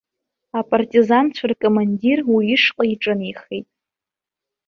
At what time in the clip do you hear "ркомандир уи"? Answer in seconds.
1.49-2.45